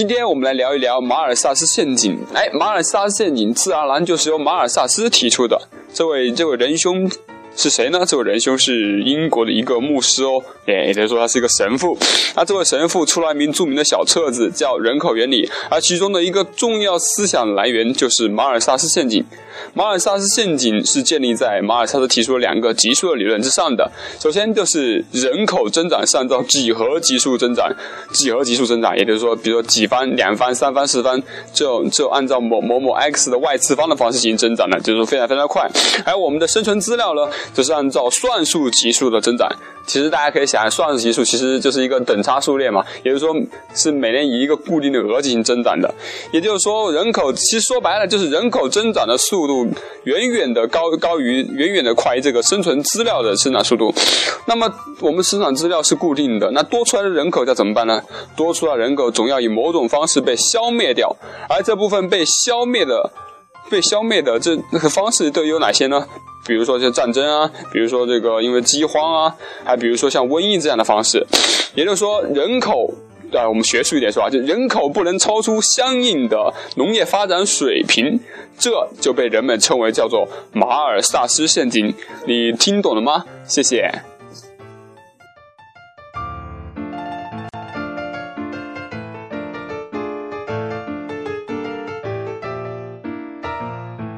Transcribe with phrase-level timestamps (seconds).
[0.00, 2.18] 今天我们来聊一聊马尔萨斯陷阱。
[2.32, 5.60] 哎，马尔萨斯陷阱自然而然就是由马尔萨斯提出的。
[5.92, 7.06] 这位这位仁兄。
[7.56, 8.04] 是谁呢？
[8.06, 11.96] 这位仁兄是英国的一个牧师哦，哎，也就是说他是一个神父。
[12.34, 19.24] 那这位神父出了一名著名的小册子，叫《人口原理》，而其中的一个重要思想来源就是马尔萨斯陷阱。
[19.74, 23.90] 马尔萨斯陷阱是建立在马尔萨斯提出了两个级数的理论之上的。
[24.18, 27.70] 首先就是人口增长是按照几何级数增长，
[28.12, 31.22] 几何级数增长，也就是说，比如说几番、两番、三番、四番，
[31.52, 35.68] 就就按照某某某 x 的 y 次方的方式进行增长的，就是非常非常快。
[36.06, 37.28] 而我们的生存资料呢？
[37.54, 39.48] 就是按照算术级数的增长，
[39.86, 43.34] 其实大家可以想，算术级数其实就是一个等差数列嘛，也就是说
[43.74, 45.92] 是每年以一个固定的额进行增长的。
[46.32, 49.66] 也就是说，人口其实说白了就是人口增长的速度
[50.04, 53.92] 远远的高高于远远的快于这个生存资料的生长速度。
[54.46, 58.02] 那么我们生产资料是固定的，那多出来的人口要怎么办呢？
[58.36, 61.14] 多出来人口总要以某种方式被消灭掉，
[61.48, 63.10] 而这部分被消灭的
[63.70, 66.06] 被消灭的这那个方式都有哪些呢？
[66.46, 71.24] 比如说像战争啊，比如说这个因为饥荒啊，还比如说像瘟疫这样的方式，
[71.74, 72.92] 也就是说人口，
[73.32, 78.18] 啊，我们学术一点说啊，就人口不能超出相应的农业发展水平，
[78.58, 81.94] 这就被人们称为叫做马尔萨斯陷阱。
[82.26, 83.24] 你听懂了吗？
[83.46, 84.09] 谢谢。